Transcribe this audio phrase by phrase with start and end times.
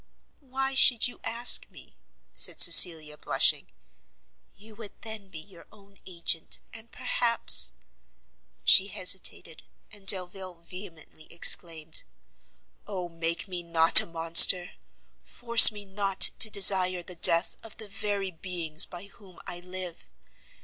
[0.39, 1.95] "Why should you ask me?"
[2.33, 3.67] said Cecilia, blushing;
[4.55, 7.73] "you would then be your own agent, and perhaps"
[8.71, 9.61] She hesitated,
[9.91, 12.03] and Delvile vehemently exclaimed,
[12.87, 14.71] "Oh make me not a monster!
[15.21, 20.09] force me not to desire the death of the very beings by whom I live!